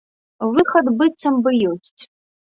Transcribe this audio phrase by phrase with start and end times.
[0.53, 2.01] Выхад быццам бы ёсць.